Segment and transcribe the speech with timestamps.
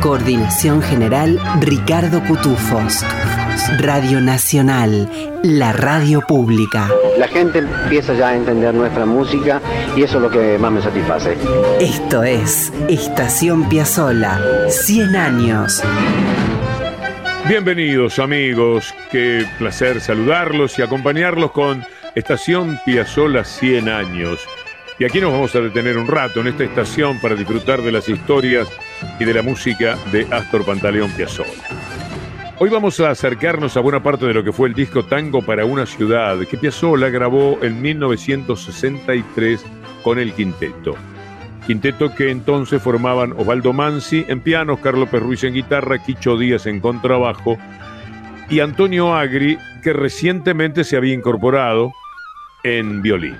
[0.00, 3.04] Coordinación general Ricardo Cutufos.
[3.78, 5.10] Radio Nacional,
[5.42, 6.88] la radio pública.
[7.18, 9.60] La gente empieza ya a entender nuestra música
[9.96, 11.36] y eso es lo que más me satisface.
[11.80, 15.82] Esto es Estación Piazzola, 100 años.
[17.48, 24.46] Bienvenidos amigos, qué placer saludarlos y acompañarlos con Estación Piazzola 100 años.
[25.00, 28.08] Y aquí nos vamos a detener un rato en esta estación para disfrutar de las
[28.08, 28.68] historias
[29.18, 31.68] y de la música de Astor Pantaleón Piazzolla.
[32.58, 35.64] Hoy vamos a acercarnos a buena parte de lo que fue el disco Tango para
[35.64, 39.64] una ciudad que Piazzolla grabó en 1963
[40.02, 40.96] con el quinteto.
[41.66, 46.80] Quinteto que entonces formaban Osvaldo Mansi en pianos, Carlos Perruiz en guitarra, Quicho Díaz en
[46.80, 47.58] contrabajo
[48.50, 51.92] y Antonio Agri, que recientemente se había incorporado
[52.64, 53.36] en violín.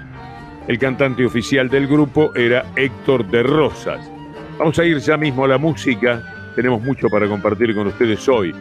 [0.68, 4.17] El cantante oficial del grupo era Héctor de Rosas.
[4.58, 6.20] Vamos a ir ya mismo a la música,
[6.56, 8.52] tenemos mucho para compartir con ustedes hoy.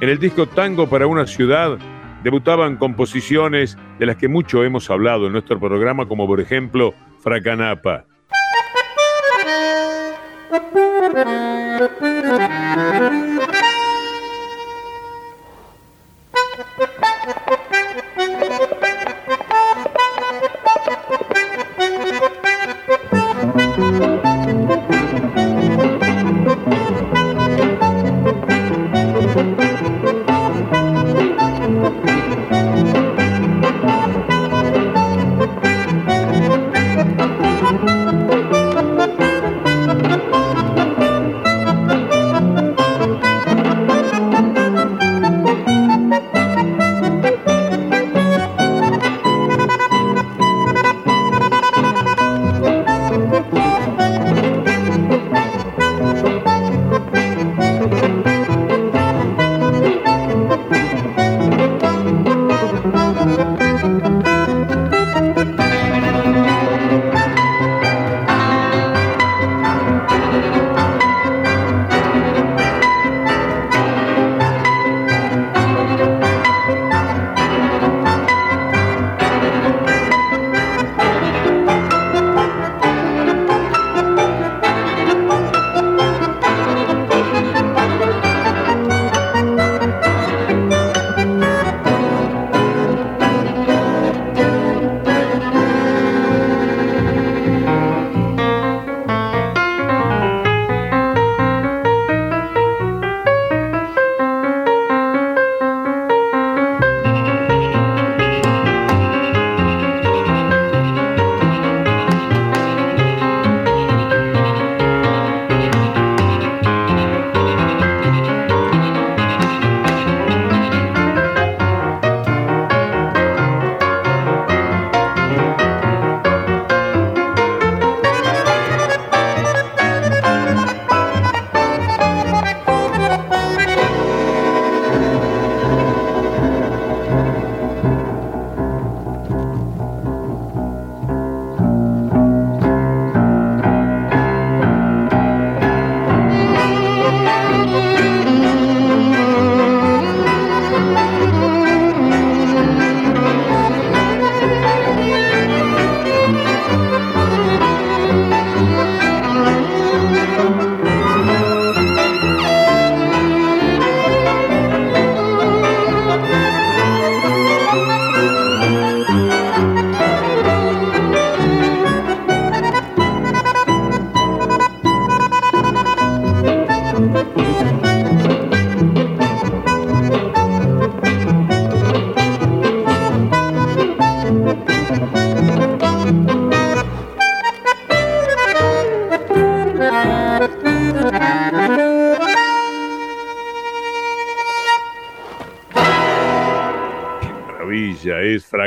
[0.00, 1.76] En el disco Tango para una ciudad
[2.22, 8.06] debutaban composiciones de las que mucho hemos hablado en nuestro programa, como por ejemplo Fracanapa.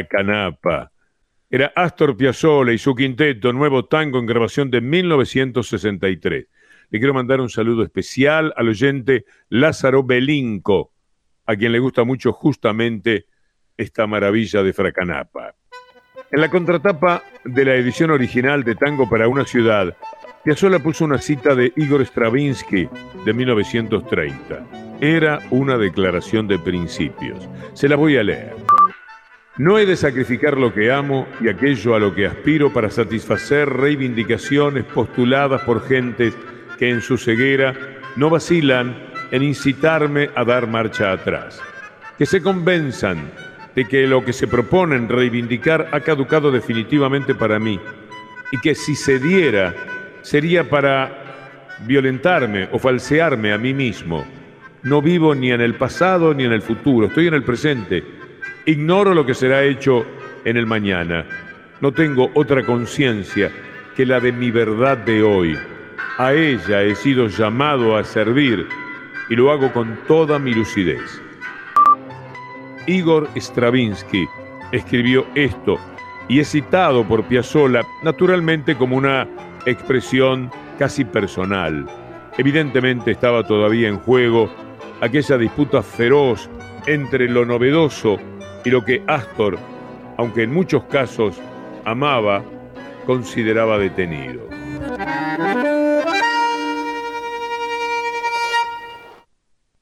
[0.08, 0.92] Es Fracanapa.
[1.50, 6.48] Era Astor Piazzolla y su quinteto, nuevo tango en grabación de 1963.
[6.90, 10.92] le quiero mandar un saludo especial al oyente Lázaro Belinco,
[11.46, 13.26] a quien le gusta mucho justamente
[13.78, 15.56] esta maravilla de Fracanapa.
[16.32, 19.96] En la contratapa de la edición original de Tango para una ciudad,
[20.44, 22.90] Piazzolla puso una cita de Igor Stravinsky
[23.26, 24.98] de 1930.
[25.00, 27.48] Era una declaración de principios.
[27.74, 28.67] Se la voy a leer.
[29.58, 33.68] No he de sacrificar lo que amo y aquello a lo que aspiro para satisfacer
[33.68, 36.38] reivindicaciones postuladas por gentes
[36.78, 37.74] que en su ceguera
[38.16, 38.96] no vacilan
[39.32, 41.60] en incitarme a dar marcha atrás.
[42.20, 43.32] Que se convenzan
[43.74, 47.80] de que lo que se proponen reivindicar ha caducado definitivamente para mí
[48.52, 49.74] y que si se diera
[50.22, 54.24] sería para violentarme o falsearme a mí mismo.
[54.84, 58.17] No vivo ni en el pasado ni en el futuro, estoy en el presente.
[58.68, 60.06] Ignoro lo que será hecho
[60.44, 61.26] en el mañana.
[61.80, 63.50] No tengo otra conciencia
[63.96, 65.58] que la de mi verdad de hoy.
[66.18, 68.68] A ella he sido llamado a servir
[69.30, 71.22] y lo hago con toda mi lucidez.
[72.88, 74.28] Igor Stravinsky
[74.74, 75.78] escribió esto
[76.28, 79.30] y es citado por Piazzolla naturalmente como una
[79.66, 81.86] expresión casi personal.
[82.38, 84.52] Evidentemente estaba todavía en juego
[85.00, 86.50] aquella disputa feroz
[86.86, 88.20] entre lo novedoso
[88.68, 89.58] y lo que Astor,
[90.18, 91.40] aunque en muchos casos
[91.86, 92.44] amaba,
[93.06, 94.46] consideraba detenido.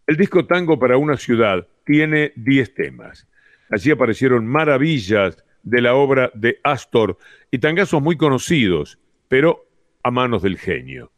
[0.05, 3.27] El disco Tango para una ciudad tiene 10 temas.
[3.71, 7.17] Allí aparecieron maravillas de la obra de Astor
[7.49, 9.67] y tangazos muy conocidos, pero
[10.03, 11.11] a manos del genio.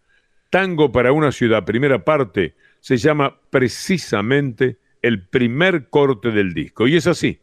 [0.50, 6.88] Tango para una ciudad, primera parte, se llama precisamente el primer corte del disco.
[6.88, 7.42] Y es así.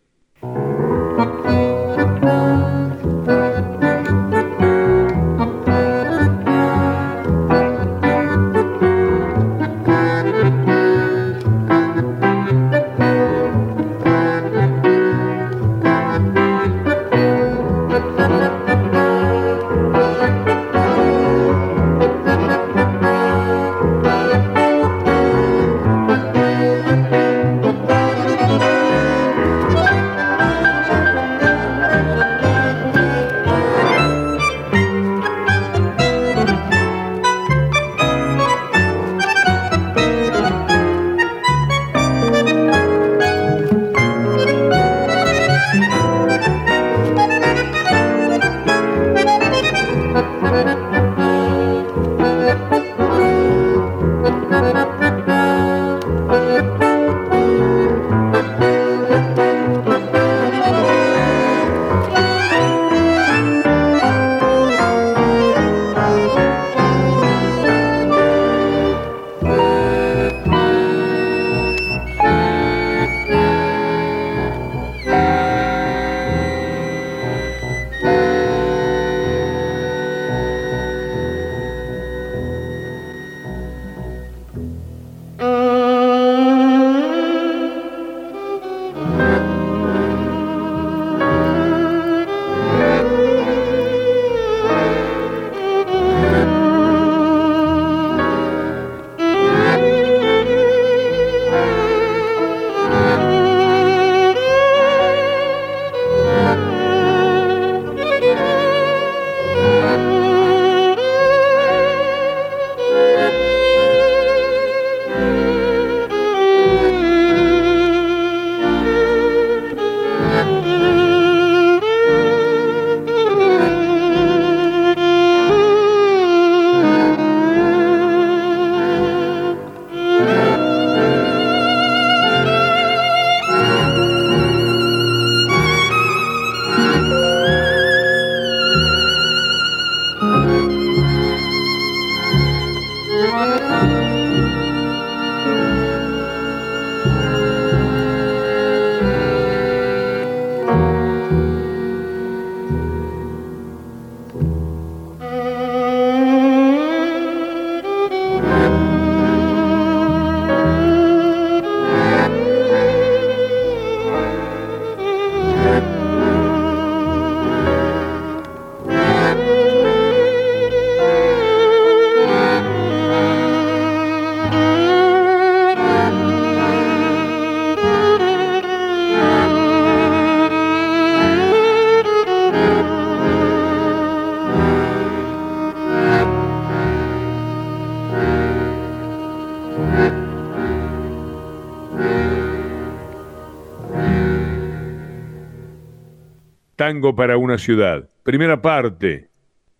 [197.13, 198.09] Para una ciudad.
[198.23, 199.29] Primera parte,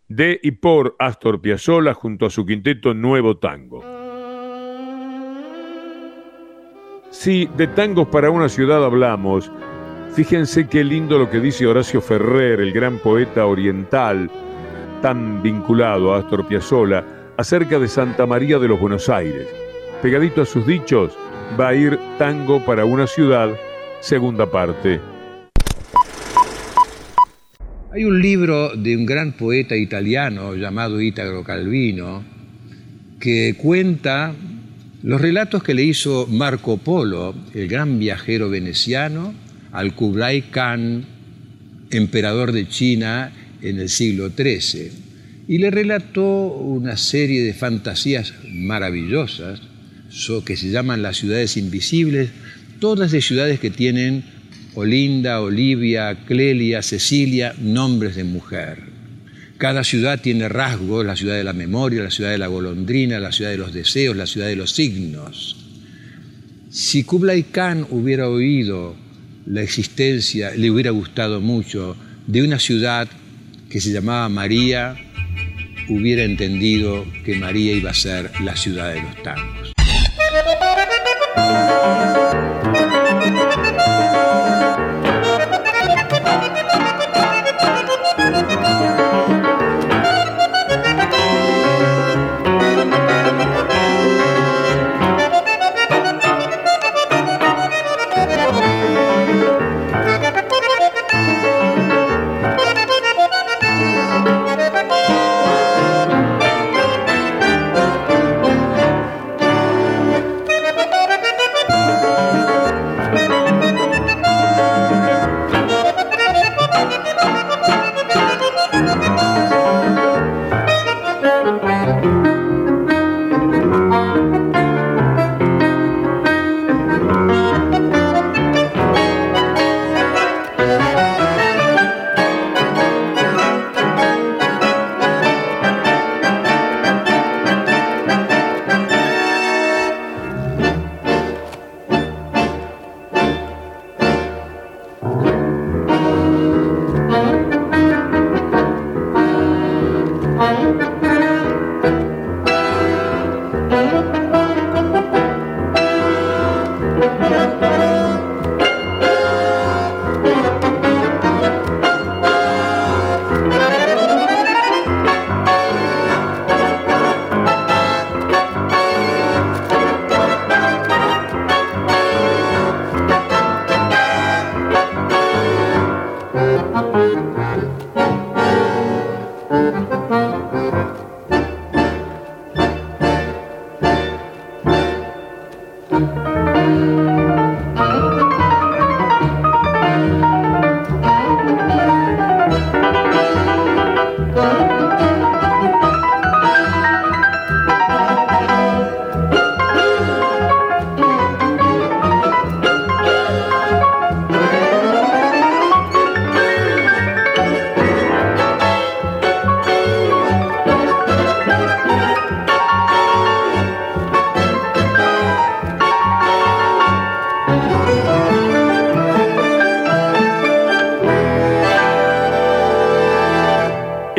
[0.09, 3.83] de y por Astor Piazzolla junto a su quinteto Nuevo Tango.
[7.11, 9.51] Si de tangos para una ciudad hablamos,
[10.13, 14.31] fíjense qué lindo lo que dice Horacio Ferrer, el gran poeta oriental,
[15.01, 17.05] tan vinculado a Astor Piazzolla,
[17.39, 19.49] acerca de Santa María de los Buenos Aires.
[20.03, 21.17] Pegadito a sus dichos,
[21.59, 23.49] va a ir Tango para una ciudad,
[24.01, 25.14] segunda parte.
[27.95, 32.25] Hay un libro de un gran poeta italiano llamado Italo Calvino
[33.21, 34.35] que cuenta
[35.05, 39.33] los relatos que le hizo Marco Polo, el gran viajero veneciano,
[39.71, 41.05] al Kublai Khan,
[41.93, 43.31] emperador de China
[43.63, 44.91] en el siglo XIII,
[45.47, 49.63] y le relató una serie de fantasías maravillosas
[50.45, 52.31] que se llaman las ciudades invisibles,
[52.81, 54.25] todas de ciudades que tienen
[54.75, 58.79] Olinda, Olivia, Clelia, Cecilia, nombres de mujer.
[59.57, 63.31] Cada ciudad tiene rasgos, la ciudad de la memoria, la ciudad de la golondrina, la
[63.31, 65.57] ciudad de los deseos, la ciudad de los signos.
[66.71, 68.97] Si Kublai Khan hubiera oído
[69.47, 73.09] la existencia, le hubiera gustado mucho, de una ciudad
[73.71, 74.97] que se llamaba María,
[75.89, 79.75] hubiera entendido que María iba a ser la ciudad de los tangos.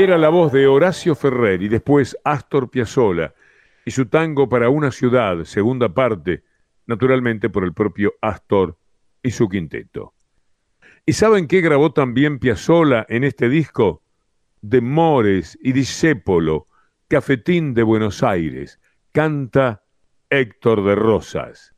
[0.06, 3.34] Era la voz de Horacio Ferrer y después Astor Piazzolla
[3.86, 6.44] y su tango para una ciudad, segunda parte,
[6.86, 8.78] naturalmente por el propio Astor
[9.24, 10.14] y su quinteto.
[11.08, 14.04] ¿Y saben qué grabó también Piazzolla en este disco?
[14.62, 16.68] De Mores y Discépolo,
[17.08, 18.80] Cafetín de Buenos Aires,
[19.12, 19.82] canta
[20.30, 21.74] Héctor de Rosas.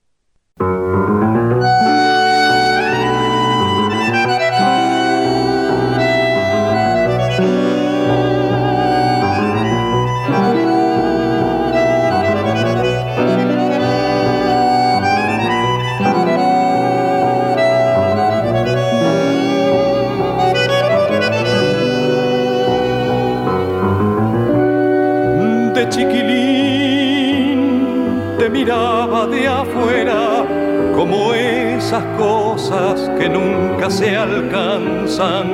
[32.18, 35.48] Cosas que nunca se alcanzan.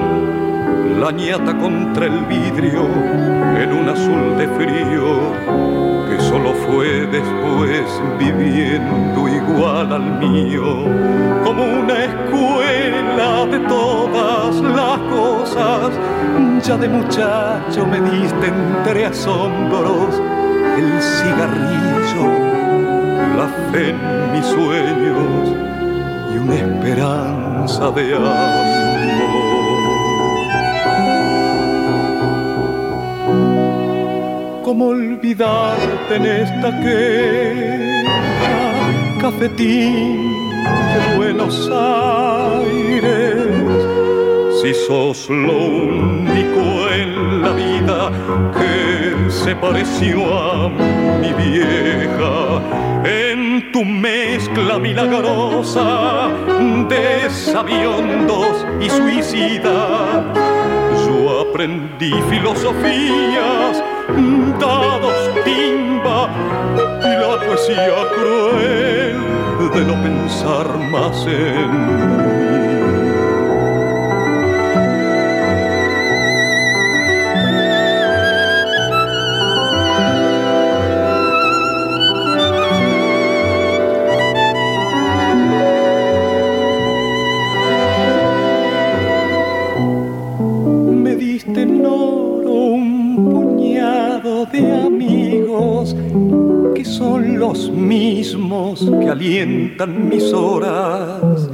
[0.99, 2.85] La ñata contra el vidrio
[3.61, 5.33] en un azul de frío
[6.09, 10.85] que solo fue después viviendo igual al mío,
[11.43, 15.91] como una escuela de todas las cosas
[16.65, 20.21] Ya de muchacho me diste entre asombros
[20.77, 22.25] el cigarrillo,
[23.37, 25.73] la fe en mis sueños
[26.33, 29.43] y una esperanza de amor.
[34.63, 38.13] ¿Cómo olvidarte en esta queja,
[39.21, 40.31] cafetín
[40.93, 43.03] de Buenos Aires?
[44.61, 46.62] Si sos lo único
[49.43, 52.61] se pareció a mi vieja,
[53.03, 56.29] en tu mezcla milagrosa
[56.87, 60.23] de sabiondos y suicidas,
[61.05, 63.83] yo aprendí filosofías
[64.59, 66.29] dados timba
[67.01, 72.42] y la poesía cruel de no pensar más en
[97.03, 97.37] mí.
[97.37, 101.49] los mismos que alientan mis horas.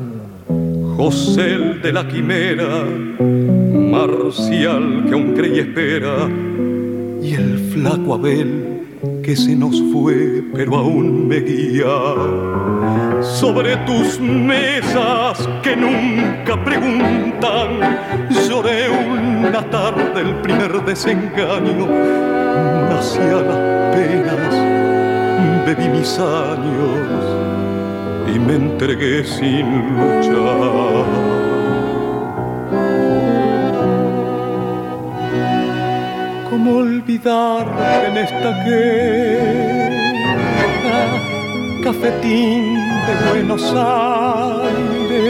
[0.97, 2.85] José de la quimera,
[3.19, 6.29] Marcial que aún cree y espera,
[7.21, 8.69] y el flaco Abel
[9.23, 11.95] que se nos fue pero aún me guía.
[13.21, 17.67] Sobre tus mesas que nunca preguntan,
[18.47, 21.87] lloré una tarde el primer desengaño,
[22.89, 24.58] nací las penas
[25.69, 27.23] bebí mis años
[28.33, 31.05] y me entregué sin luchar.
[36.49, 37.67] ¿Cómo olvidar
[38.07, 39.81] en esta guerra
[41.83, 42.73] cafetín
[43.05, 45.27] de Buenos Aires?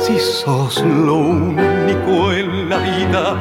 [0.00, 3.36] Si sos lo único en la vida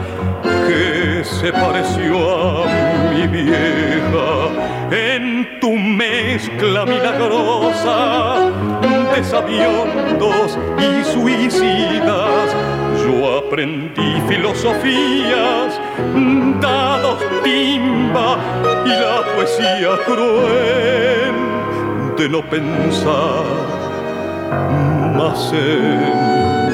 [0.68, 2.68] que se pareció a
[3.14, 4.47] mi vieja
[4.91, 8.52] en tu mezcla milagrosa
[9.15, 12.56] de sabiondos y suicidas.
[13.04, 15.80] Yo aprendí filosofías,
[16.62, 18.38] dados timba
[18.86, 21.36] y la poesía cruel
[22.17, 23.45] de no pensar
[25.15, 26.67] más en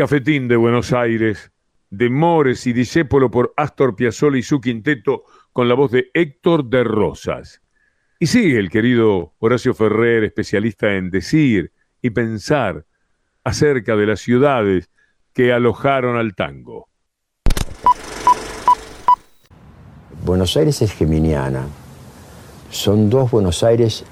[0.00, 1.52] Cafetín de Buenos Aires,
[1.90, 6.64] de Mores y Disépolo por Astor Piazzolla y su quinteto con la voz de Héctor
[6.64, 7.60] de Rosas.
[8.18, 12.86] Y sigue el querido Horacio Ferrer, especialista en decir y pensar
[13.44, 14.88] acerca de las ciudades
[15.34, 16.88] que alojaron al tango.
[20.24, 21.66] Buenos Aires es geminiana.
[22.70, 24.06] Son dos Buenos Aires,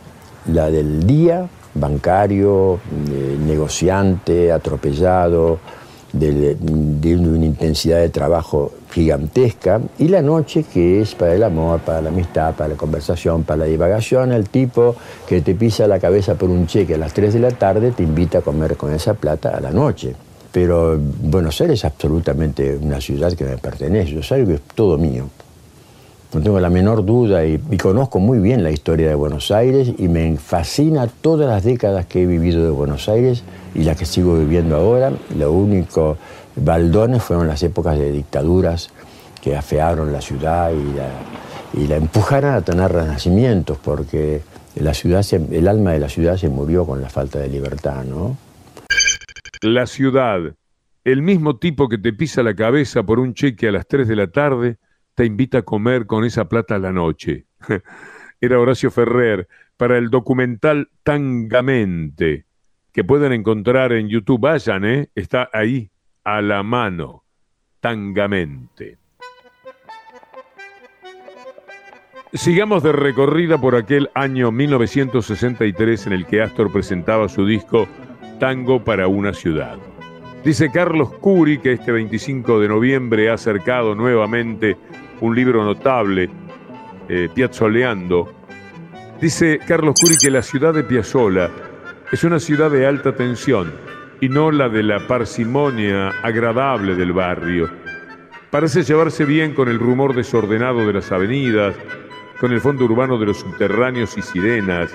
[0.52, 2.78] la del día, bancario,
[3.10, 5.60] eh, negociante, atropellado,
[6.12, 6.56] de,
[7.16, 12.08] una intensidad de trabajo gigantesca, y la noche que es para el amor, para la
[12.08, 16.50] amistad, para la conversación, para la divagación, el tipo que te pisa la cabeza por
[16.50, 19.50] un cheque a las 3 de la tarde te invita a comer con esa plata
[19.50, 20.14] a la noche.
[20.50, 25.28] Pero Buenos Aires es absolutamente una ciudad que me pertenece, yo es todo mío.
[26.34, 29.90] No tengo la menor duda y, y, conozco muy bien la historia de Buenos Aires
[29.96, 34.04] y me fascina todas las décadas que he vivido de Buenos Aires y las que
[34.04, 35.10] sigo viviendo ahora.
[35.36, 36.18] Lo único
[36.56, 38.90] baldones fueron las épocas de dictaduras
[39.42, 40.72] que afearon la ciudad
[41.72, 44.42] y la, empujaron a tener renacimientos, porque
[44.74, 48.36] la ciudad el alma de la ciudad se murió con la falta de libertad, ¿no?
[49.62, 50.40] La ciudad,
[51.04, 54.16] el mismo tipo que te pisa la cabeza por un cheque a las 3 de
[54.16, 54.78] la tarde,
[55.18, 57.46] te invita a comer con esa plata a la noche.
[58.40, 62.44] Era Horacio Ferrer para el documental Tangamente,
[62.92, 64.38] que pueden encontrar en YouTube.
[64.38, 65.08] Vayan, ¿eh?
[65.16, 65.90] Está ahí,
[66.22, 67.24] a la mano,
[67.80, 68.98] tangamente.
[72.32, 77.88] Sigamos de recorrida por aquel año 1963 en el que Astor presentaba su disco
[78.38, 79.78] Tango para una ciudad.
[80.44, 84.76] Dice Carlos Curi que este 25 de noviembre ha acercado nuevamente
[85.20, 86.30] un libro notable,
[87.08, 88.32] eh, Piazzoleando.
[89.20, 91.50] Dice Carlos Curi que la ciudad de Piazzola
[92.12, 93.72] es una ciudad de alta tensión,
[94.20, 97.68] y no la de la parsimonia agradable del barrio.
[98.50, 101.76] Parece llevarse bien con el rumor desordenado de las avenidas,
[102.40, 104.90] con el fondo urbano de los subterráneos y sirenas,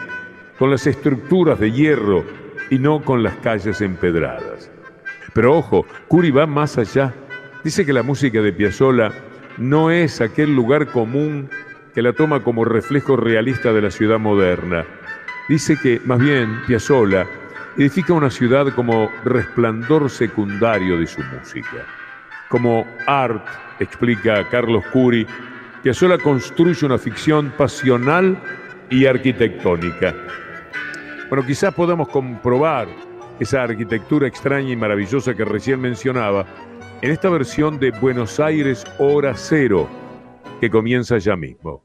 [0.58, 2.24] con las estructuras de hierro
[2.70, 4.72] y no con las calles empedradas.
[5.34, 7.14] Pero ojo, Curi va más allá.
[7.64, 9.12] Dice que la música de Piazzolla
[9.58, 11.50] no es aquel lugar común
[11.94, 14.86] que la toma como reflejo realista de la ciudad moderna.
[15.48, 17.28] Dice que, más bien, Piazzolla
[17.78, 21.86] edifica una ciudad como resplandor secundario de su música.
[22.50, 23.46] Como art,
[23.80, 25.28] explica Carlos Curi,
[25.84, 28.38] Piazzolla construye una ficción pasional
[28.90, 30.16] y arquitectónica.
[31.30, 32.88] Bueno, quizás podamos comprobar
[33.40, 36.46] esa arquitectura extraña y maravillosa que recién mencionaba
[37.04, 39.90] en esta versión de Buenos Aires Hora Cero,
[40.62, 41.84] que comienza ya mismo.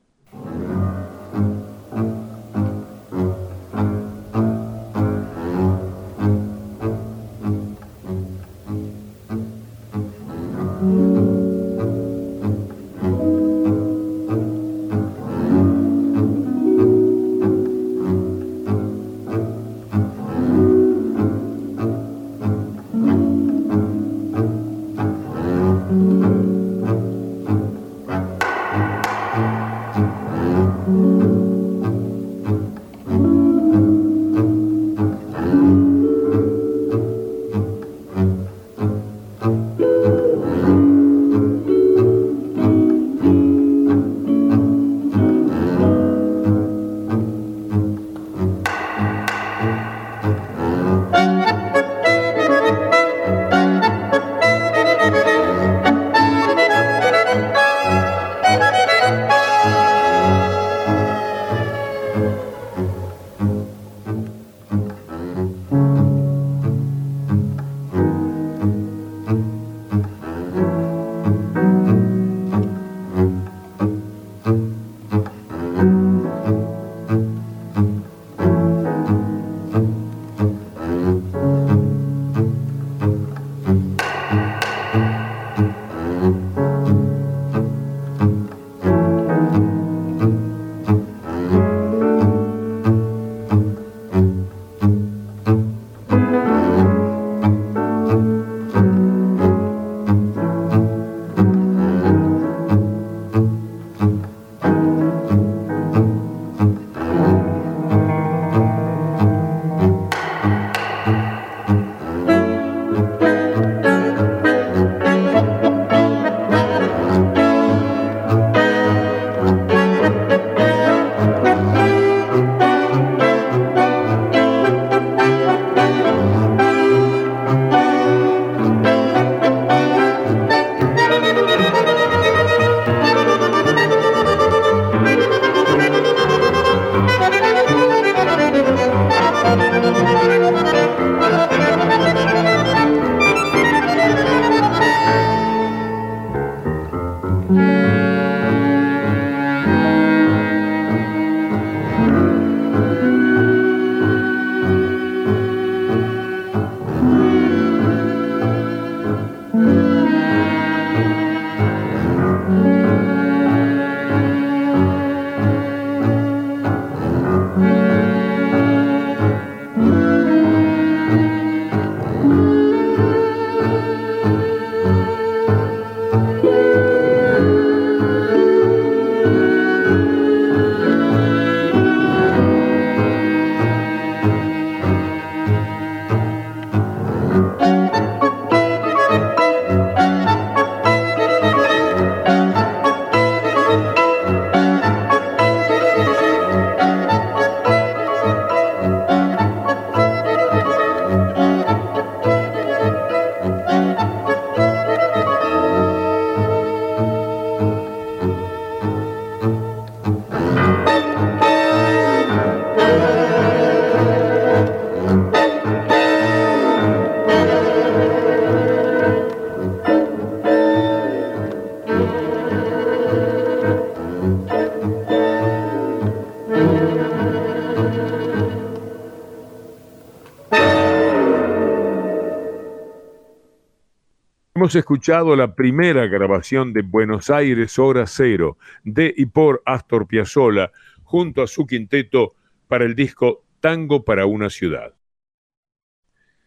[234.68, 240.72] Hemos escuchado la primera grabación de Buenos Aires Hora Cero de y por Astor Piazzolla
[241.04, 242.35] junto a su quinteto
[242.66, 244.92] para el disco Tango para una ciudad.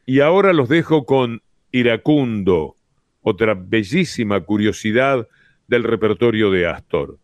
[0.06, 2.76] Y ahora los dejo con Iracundo,
[3.22, 5.28] otra bellísima curiosidad
[5.68, 7.18] del repertorio de Astor.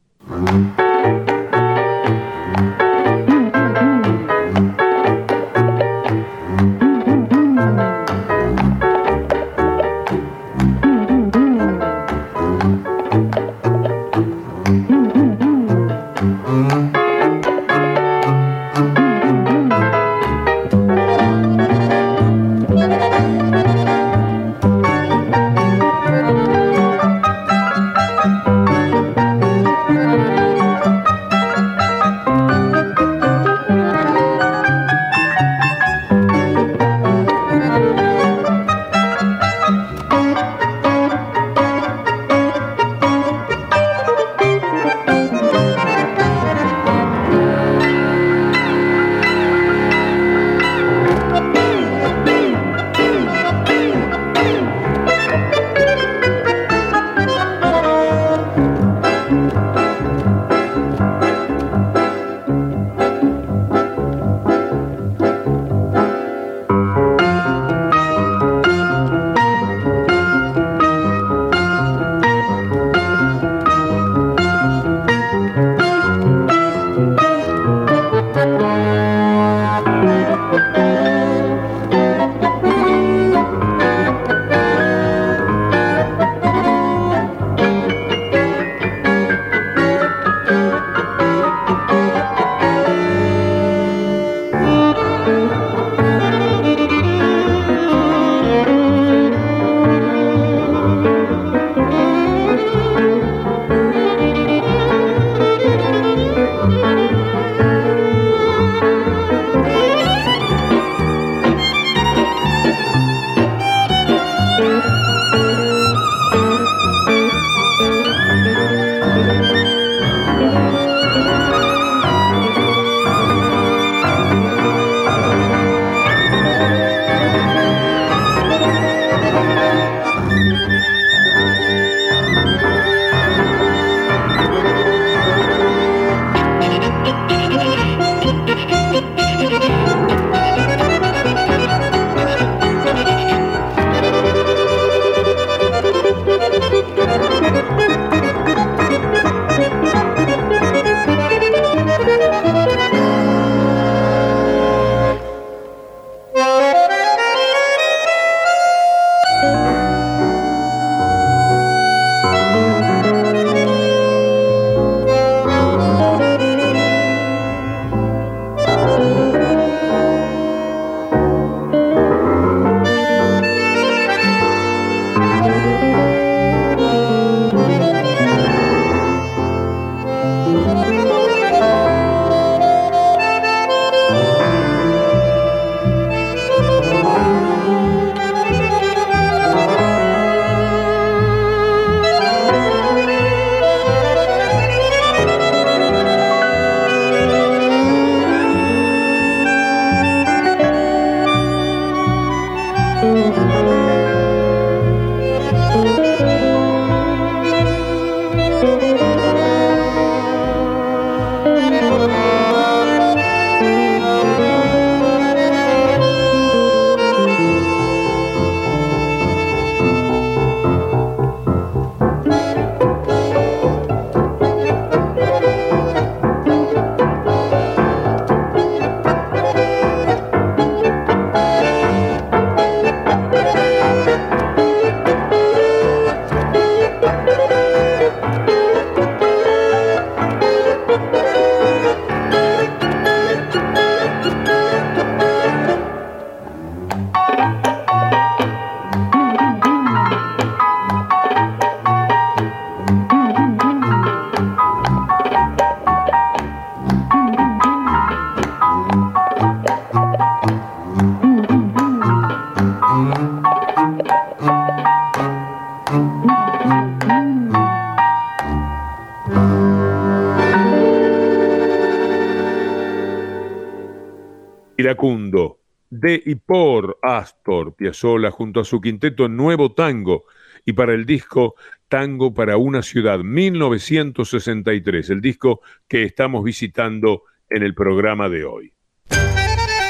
[276.08, 280.26] De y por Astor Piazzolla junto a su quinteto Nuevo Tango
[280.66, 281.56] y para el disco
[281.88, 288.74] Tango para una ciudad 1963, el disco que estamos visitando en el programa de hoy.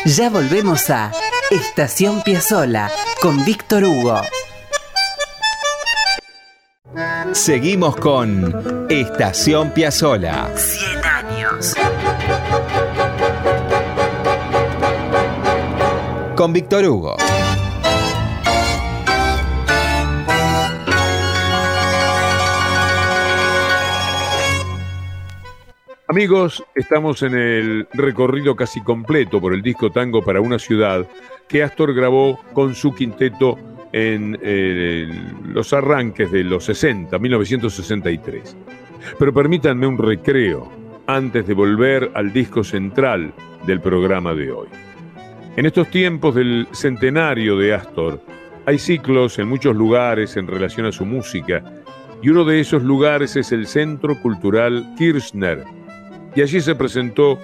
[0.06, 1.12] Ya volvemos a
[1.52, 2.90] Estación Piazzola
[3.22, 4.22] con Víctor Hugo.
[7.34, 10.50] Seguimos con Estación Piazzola.
[10.56, 11.76] 100 años.
[16.38, 17.16] Con Víctor Hugo.
[26.08, 31.08] Amigos, estamos en el recorrido casi completo por el disco Tango para una ciudad
[31.48, 33.58] que Astor grabó con su quinteto
[33.92, 35.10] en eh,
[35.48, 38.56] los arranques de los 60, 1963.
[39.18, 40.72] Pero permítanme un recreo
[41.08, 43.34] antes de volver al disco central
[43.66, 44.68] del programa de hoy.
[45.58, 48.22] En estos tiempos del centenario de Astor,
[48.68, 51.64] hay ciclos en muchos lugares en relación a su música,
[52.22, 55.64] y uno de esos lugares es el Centro Cultural Kirchner,
[56.36, 57.40] y allí se presentó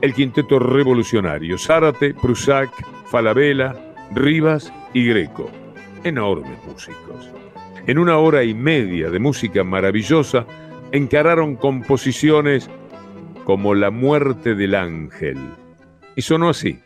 [0.00, 2.70] el quinteto revolucionario, Zárate, Prusak,
[3.06, 3.74] Falabella,
[4.14, 5.50] Rivas y Greco.
[6.04, 7.28] Enormes músicos.
[7.88, 10.46] En una hora y media de música maravillosa,
[10.92, 12.70] encararon composiciones
[13.42, 15.38] como La muerte del ángel.
[16.14, 16.78] Y sonó así.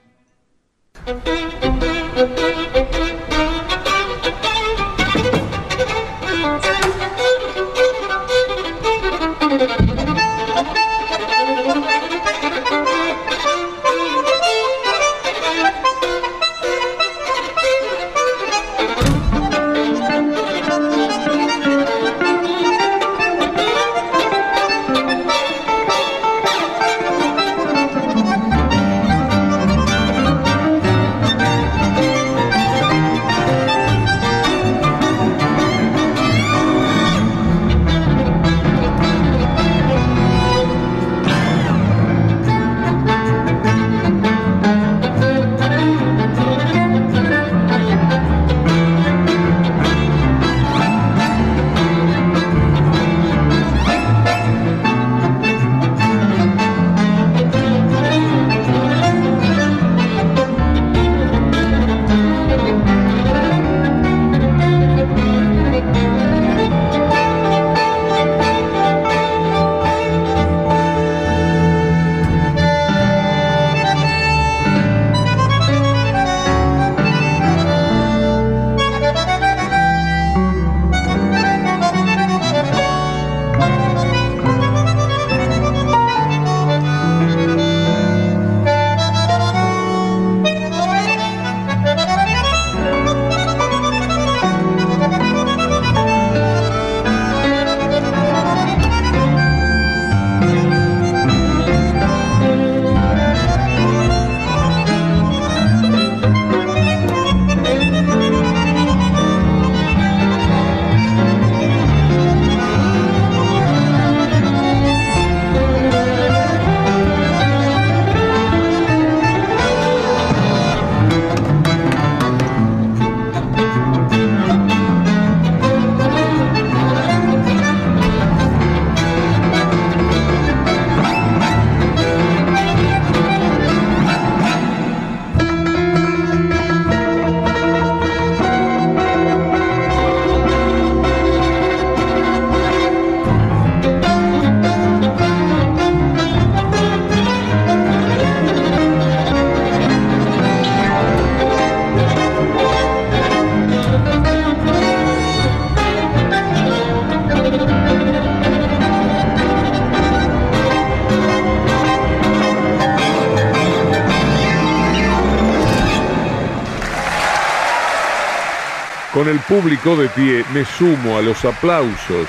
[169.42, 172.28] Público de pie me sumo a los aplausos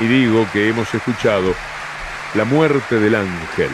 [0.00, 1.54] y digo que hemos escuchado
[2.34, 3.70] La muerte del ángel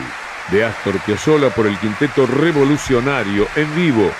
[0.51, 4.11] de Astor Piazzolla por el quinteto revolucionario en vivo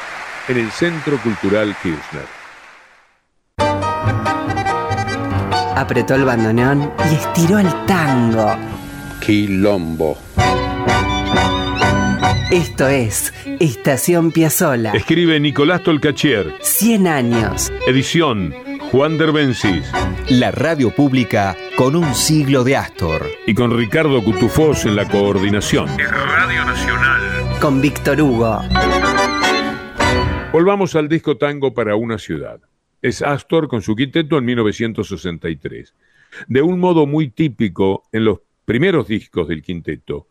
[0.47, 2.25] en el Centro Cultural Kirchner.
[5.75, 8.55] Apretó el bandoneón y estiró el tango.
[9.19, 10.17] Quilombo.
[12.51, 13.33] Esto es
[13.63, 14.91] Estación Piazzola.
[14.91, 16.53] Escribe Nicolás Tolcachier.
[16.59, 17.71] 100 años.
[17.87, 18.53] Edición
[18.91, 19.89] Juan Derbencis.
[20.27, 23.25] La radio pública con un siglo de Astor.
[23.47, 25.87] Y con Ricardo Cutufós en la coordinación.
[25.97, 27.21] Radio Nacional.
[27.61, 28.59] Con Víctor Hugo.
[30.51, 32.59] Volvamos al disco Tango para una ciudad.
[33.01, 35.95] Es Astor con su quinteto en 1963.
[36.49, 40.27] De un modo muy típico en los primeros discos del quinteto,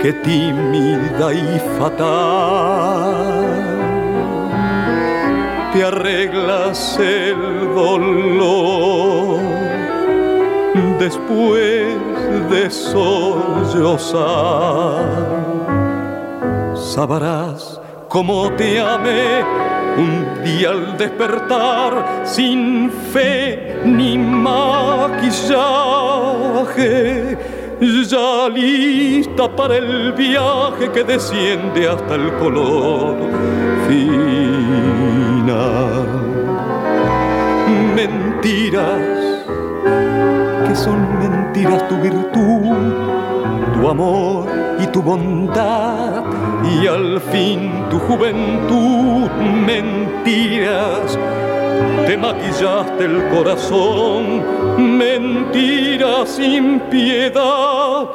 [0.02, 3.11] que tímida y fatal
[7.00, 9.40] el dolor
[11.00, 11.96] después
[12.50, 14.20] de sollozar.
[16.76, 17.80] Sabrás
[18.10, 19.44] cómo te amé
[19.98, 25.62] un día al despertar sin fe ni maquillaje
[27.82, 33.16] ya lista para el viaje que desciende hasta el color
[33.88, 35.02] final.
[38.44, 39.46] Mentiras,
[40.68, 42.96] que son mentiras tu virtud,
[43.76, 44.48] tu amor
[44.80, 46.24] y tu bondad,
[46.64, 49.30] y al fin tu juventud,
[49.64, 51.20] mentiras
[52.08, 54.42] te maquillaste el corazón,
[54.98, 58.10] mentira sin piedad,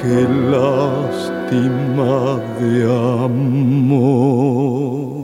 [0.00, 0.26] qué
[0.56, 2.84] lástima de
[3.26, 5.23] amor.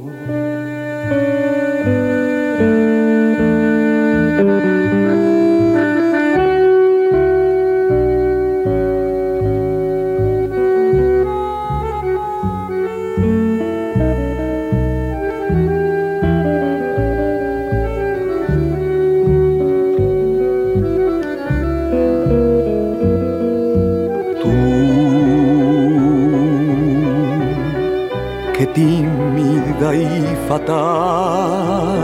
[30.50, 32.00] Fatal.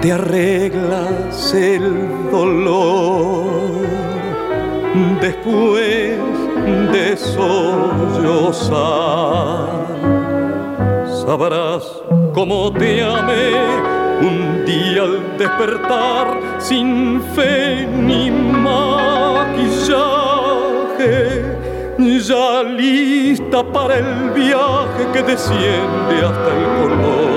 [0.00, 1.84] Te arreglas el
[2.30, 3.44] dolor
[5.20, 6.18] después
[6.92, 8.78] de sollozar.
[11.26, 11.84] Sabrás
[12.32, 13.52] cómo te amé
[14.30, 16.26] un día al despertar
[16.58, 19.17] sin fe ni maquillaje
[22.20, 27.28] ya lista para el viaje que desciende hasta el color.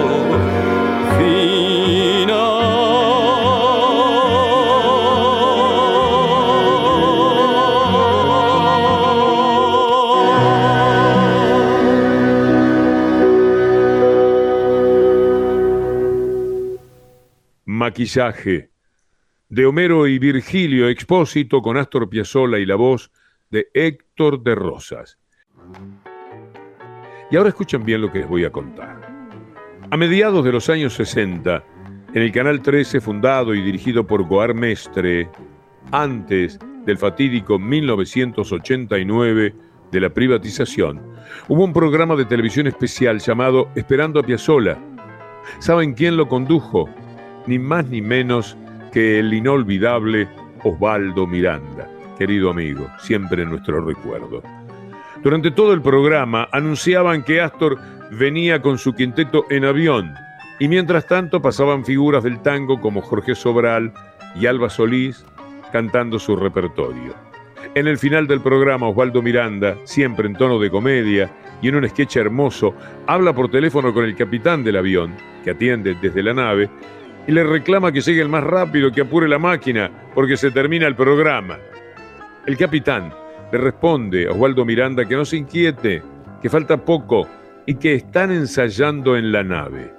[17.82, 18.70] Maquillaje
[19.50, 23.12] de Homero y Virgilio Expósito con Astor Piazzolla y la voz
[23.52, 25.20] de Héctor de Rosas.
[27.30, 29.00] Y ahora escuchen bien lo que les voy a contar.
[29.90, 31.64] A mediados de los años 60,
[32.14, 35.30] en el Canal 13, fundado y dirigido por Goar Mestre,
[35.92, 39.54] antes del fatídico 1989
[39.92, 41.02] de la privatización,
[41.50, 44.78] hubo un programa de televisión especial llamado Esperando a Piazzola.
[45.60, 46.90] ¿Saben quién lo condujo?
[47.48, 48.58] Ni más ni menos
[48.94, 50.30] que el inolvidable
[50.64, 51.91] Osvaldo Miranda
[52.22, 54.44] querido amigo, siempre en nuestro recuerdo.
[55.24, 57.80] Durante todo el programa anunciaban que Astor
[58.12, 60.14] venía con su quinteto en avión
[60.60, 63.92] y mientras tanto pasaban figuras del tango como Jorge Sobral,
[64.40, 65.26] y Alba Solís
[65.72, 67.16] cantando su repertorio.
[67.74, 71.28] En el final del programa, Osvaldo Miranda, siempre en tono de comedia
[71.60, 72.76] y en un sketch hermoso,
[73.08, 76.70] habla por teléfono con el capitán del avión, que atiende desde la nave,
[77.26, 80.86] y le reclama que llegue el más rápido, que apure la máquina, porque se termina
[80.86, 81.58] el programa.
[82.48, 83.14] El capitán
[83.52, 86.02] le responde a Osvaldo Miranda que no se inquiete,
[86.42, 87.28] que falta poco
[87.68, 89.94] y que están ensayando en la nave.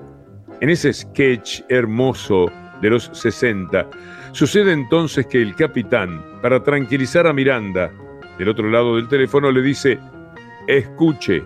[0.60, 3.88] En ese sketch hermoso de los 60,
[4.32, 7.92] sucede entonces que el capitán, para tranquilizar a Miranda,
[8.38, 10.00] del otro lado del teléfono le dice,
[10.66, 11.44] escuche,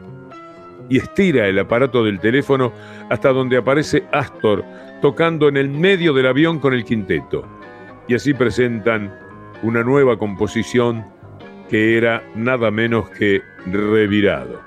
[0.88, 2.72] y estira el aparato del teléfono
[3.11, 4.64] hasta donde aparece Astor
[5.03, 7.44] tocando en el medio del avión con el quinteto.
[8.09, 9.26] Y así presentan
[9.67, 11.05] una nueva composición
[11.69, 14.61] que era nada menos que revirado.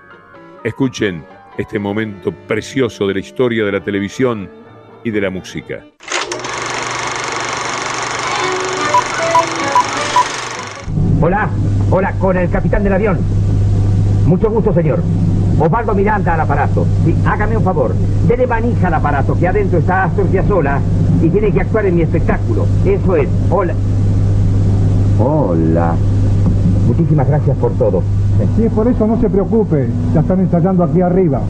[0.62, 1.24] Escuchen
[1.58, 4.50] este momento precioso de la historia de la televisión
[5.06, 5.86] y de la música.
[11.22, 11.50] Hola,
[11.91, 13.20] hola, con el capitán del avión.
[14.26, 15.02] Mucho gusto, señor.
[15.60, 16.86] Osvaldo Miranda al aparato.
[17.26, 17.95] Hágame un favor.
[18.28, 20.82] Dele manija al aparato, que adentro está Astor Piazzolla
[21.22, 22.68] y tiene que actuar en mi espectáculo.
[22.84, 23.30] Eso es.
[23.50, 23.74] Hola.
[25.20, 25.95] Hola.
[26.88, 28.01] Muchísimas gracias por todo.
[28.55, 29.89] Sí, por eso no se preocupe.
[30.13, 31.41] Ya están ensayando aquí arriba.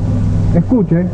[0.55, 1.05] Escuche.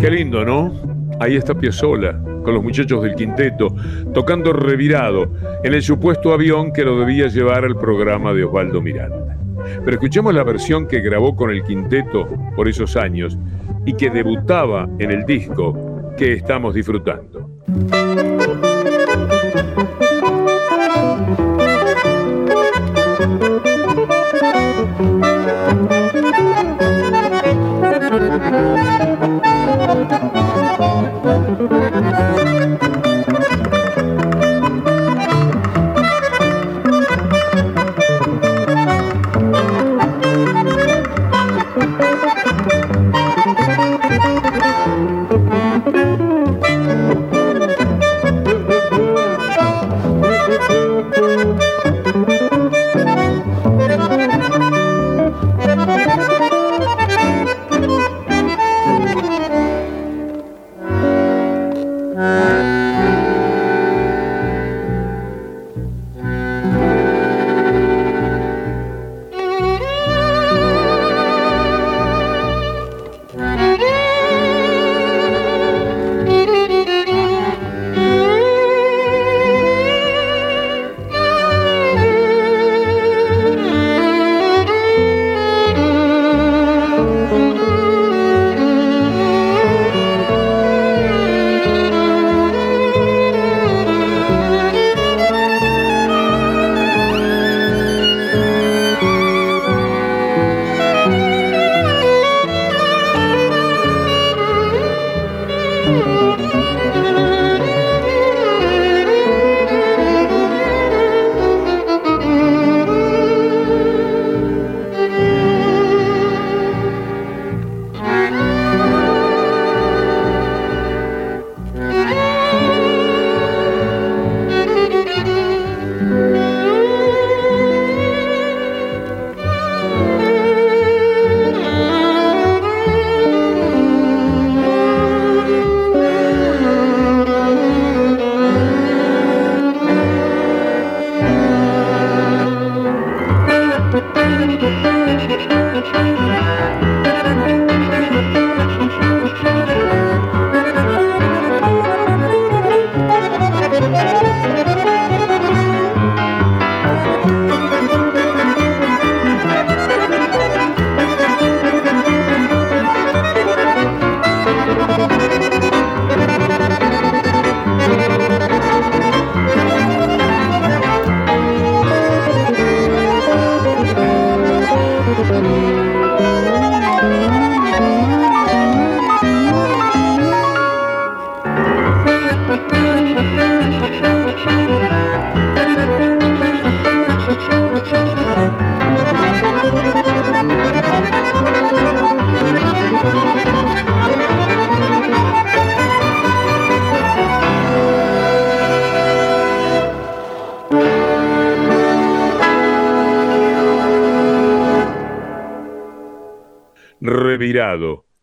[0.00, 0.70] Qué lindo, ¿no?
[1.18, 3.74] Ahí está Piazzolla, con los muchachos del quinteto,
[4.14, 5.32] tocando revirado
[5.64, 9.36] en el supuesto avión que lo debía llevar al programa de Osvaldo Miranda.
[9.84, 13.36] Pero escuchemos la versión que grabó con el quinteto por esos años
[13.84, 17.50] y que debutaba en el disco que estamos disfrutando.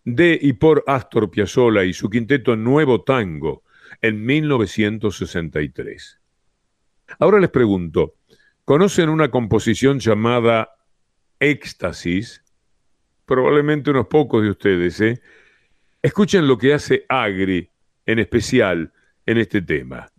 [0.05, 3.63] De y por Astor Piazzolla y su quinteto Nuevo Tango,
[4.01, 6.19] en 1963.
[7.19, 8.15] Ahora les pregunto,
[8.65, 10.75] ¿conocen una composición llamada
[11.39, 12.43] Éxtasis?
[13.25, 15.21] Probablemente unos pocos de ustedes, ¿eh?
[16.01, 17.69] Escuchen lo que hace Agri,
[18.05, 18.91] en especial,
[19.25, 20.11] en este tema.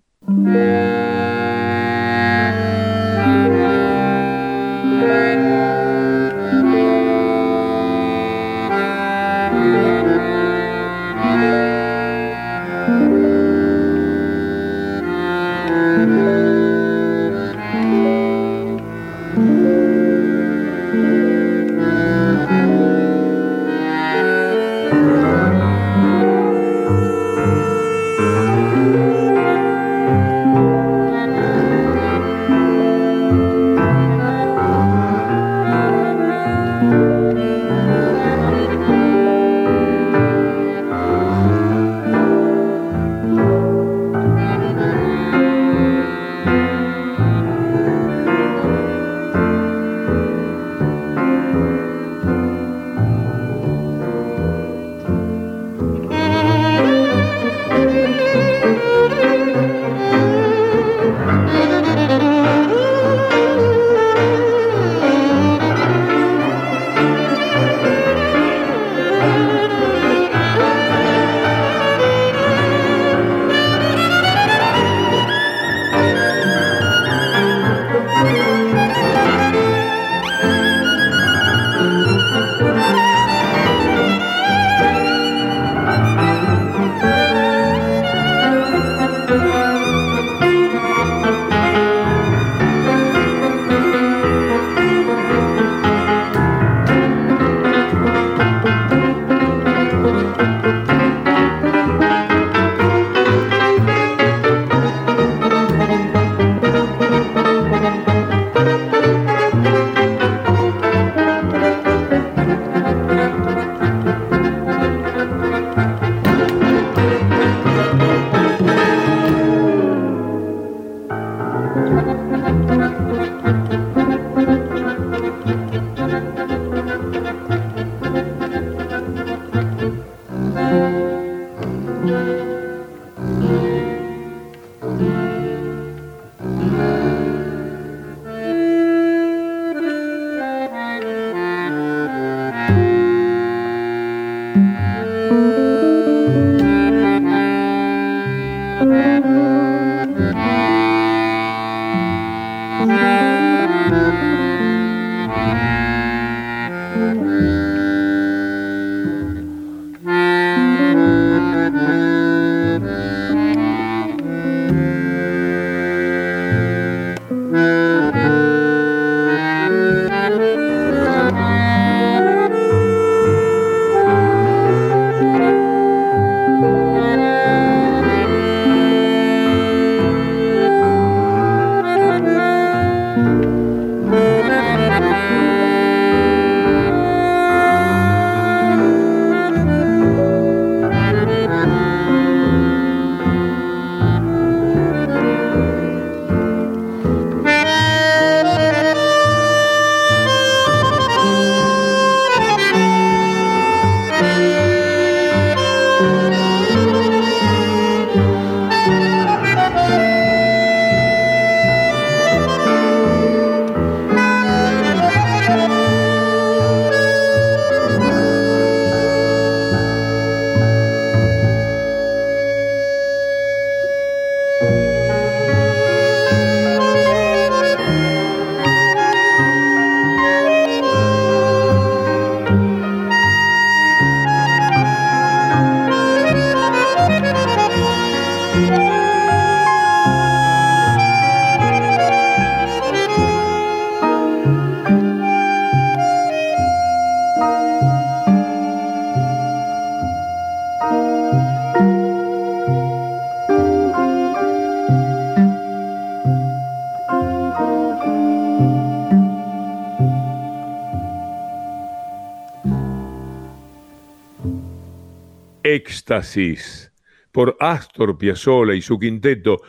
[267.33, 269.61] Por Astor Piazzolla y su quinteto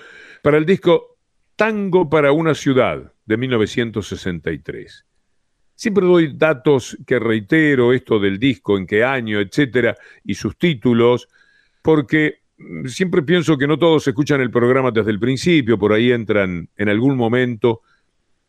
[0.44, 1.18] para el disco
[1.56, 5.06] Tango para una ciudad de 1963.
[5.74, 11.28] Siempre doy datos que reitero, esto del disco, en qué año, etcétera, y sus títulos,
[11.82, 12.42] porque
[12.86, 16.90] siempre pienso que no todos escuchan el programa desde el principio, por ahí entran en
[16.90, 17.82] algún momento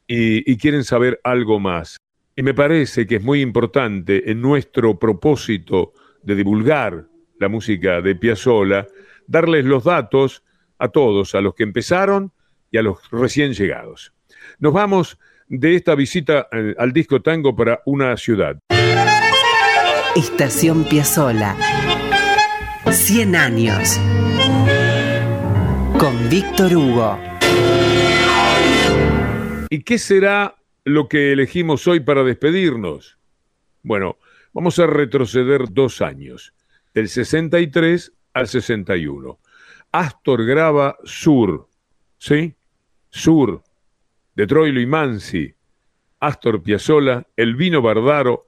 [0.07, 1.97] y quieren saber algo más.
[2.37, 7.09] Y me parece que es muy importante en nuestro propósito de divulgar
[7.39, 8.87] la música de Piazzolla,
[9.27, 10.43] darles los datos
[10.79, 12.33] a todos, a los que empezaron
[12.71, 14.13] y a los recién llegados.
[14.59, 15.19] Nos vamos
[15.49, 18.59] de esta visita al disco tango para una ciudad.
[20.17, 21.57] Estación Piazzola.
[22.91, 24.01] 100 años.
[25.99, 27.19] Con Víctor Hugo.
[29.69, 33.19] ¿Y qué será lo que elegimos hoy para despedirnos?
[33.83, 34.19] Bueno,
[34.53, 36.55] vamos a retroceder dos años,
[36.97, 39.39] del 63 al 61.
[39.93, 41.69] Astor graba Sur,
[42.17, 42.57] ¿sí?
[43.11, 43.63] Sur,
[44.35, 45.55] de Troilo y Mansi,
[46.21, 48.47] Astor Piazzolla, Elvino Bardaro,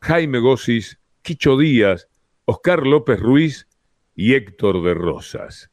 [0.00, 2.08] Jaime Gossis, Quicho Díaz,
[2.44, 3.66] Oscar López Ruiz
[4.14, 5.72] y Héctor de Rosas.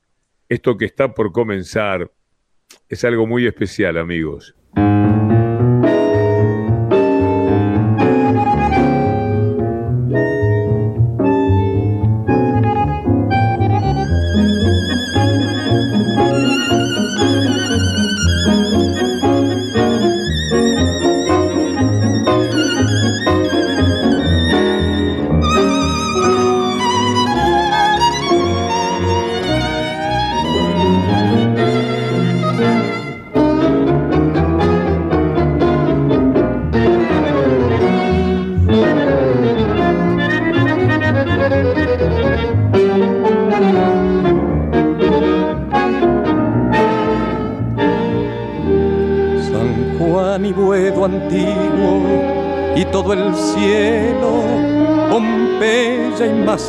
[0.49, 2.11] Esto que está por comenzar
[2.89, 4.55] es algo muy especial, amigos.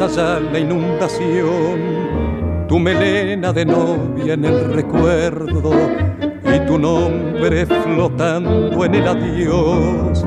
[0.00, 5.72] Allá la inundación, tu melena de novia en el recuerdo
[6.44, 10.24] y tu nombre flotando en el adiós.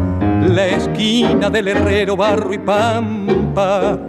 [0.47, 3.99] La esquina del herrero, barro y pampa,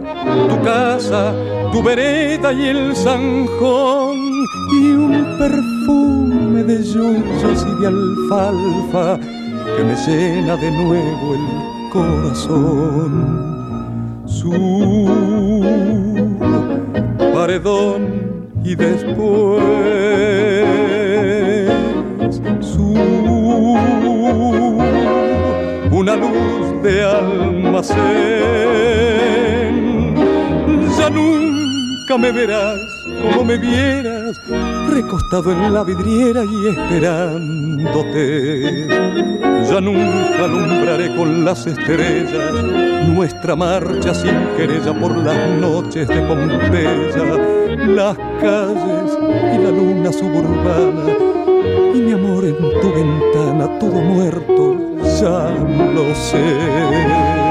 [0.49, 1.33] tu casa,
[1.71, 4.17] tu vereda y el zanjón
[4.71, 9.19] y un perfume de yuyos y de alfalfa
[9.77, 13.51] que me llena de nuevo el corazón
[14.25, 14.51] su
[17.33, 18.01] paredón
[18.63, 19.63] y después
[22.59, 22.93] su
[25.91, 28.01] una luz de almacén.
[30.97, 32.79] Ya nunca me verás
[33.21, 34.39] como me vieras,
[34.91, 38.87] recostado en la vidriera y esperándote.
[39.69, 42.51] Ya nunca alumbraré con las estrellas
[43.07, 47.23] nuestra marcha sin querella por las noches de Pompeya,
[47.87, 49.17] las calles
[49.53, 51.13] y la luna suburbana,
[51.93, 54.77] y mi amor en tu ventana, todo muerto,
[55.19, 55.49] ya
[55.93, 57.50] lo sé.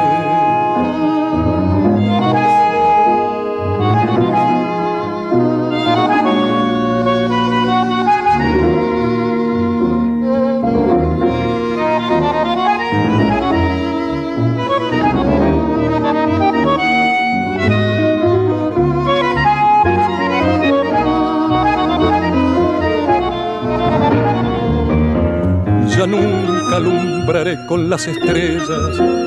[26.80, 28.68] Alumbraré con las estrellas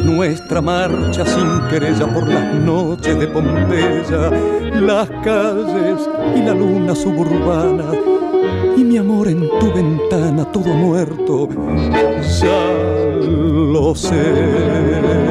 [0.04, 4.32] nuestra marcha sin querella por las noches de Pompeya,
[4.82, 7.86] las calles y la luna suburbana
[8.76, 11.48] y mi amor en tu ventana todo muerto,
[12.42, 12.64] ya
[13.72, 15.24] lo sé.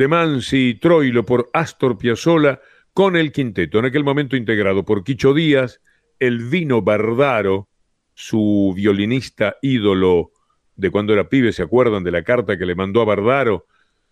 [0.00, 2.58] De Mansi y Troilo por Astor Piazzolla
[2.94, 5.82] con el quinteto, en aquel momento integrado por Quicho Díaz,
[6.18, 7.68] el Vino Bardaro,
[8.14, 10.30] su violinista ídolo
[10.74, 13.66] de cuando era pibe, ¿se acuerdan de la carta que le mandó a Bardaro?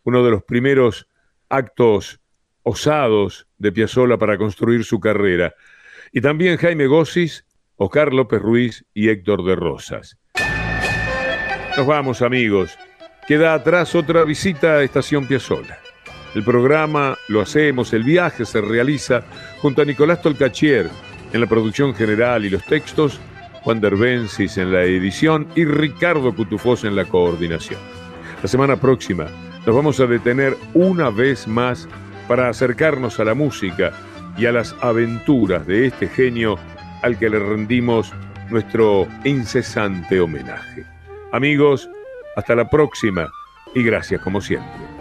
[0.05, 1.09] Uno de los primeros
[1.49, 2.21] actos
[2.65, 5.55] osados de Piazzolla para construir su carrera.
[6.13, 10.19] Y también Jaime Gossis, Oscar López Ruiz y Héctor de Rosas.
[11.79, 12.77] Nos vamos, amigos.
[13.29, 15.79] Queda atrás otra visita a Estación Piazzola.
[16.35, 19.23] El programa lo hacemos, el viaje se realiza
[19.59, 20.89] junto a Nicolás Tolcachier
[21.35, 23.21] en la producción general y los textos,
[23.61, 27.79] Juan Derbensis en la edición y Ricardo Cutufós en la coordinación.
[28.43, 29.27] La semana próxima
[29.67, 31.87] nos vamos a detener una vez más
[32.29, 33.93] para acercarnos a la música
[34.39, 36.59] y a las aventuras de este genio
[37.03, 38.11] al que le rendimos
[38.49, 40.87] nuestro incesante homenaje.
[41.31, 41.91] Amigos,
[42.39, 43.29] hasta la próxima
[43.75, 44.98] y gracias como siempre.